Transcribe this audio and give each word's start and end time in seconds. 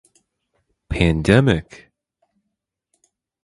Pandemic! 0.89 1.93